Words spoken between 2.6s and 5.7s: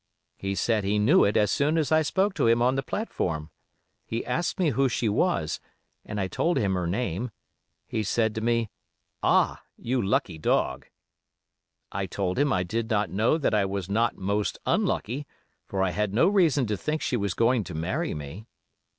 the platform. He asked me who she was,